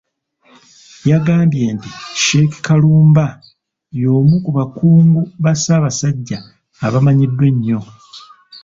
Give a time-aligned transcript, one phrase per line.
[1.11, 1.89] Yagambye nti
[2.23, 3.25] Sheik Kulumba
[4.01, 6.37] y'omu ku bakungu ba Ssabasajja
[6.85, 7.79] abamanyiddwa ennyo.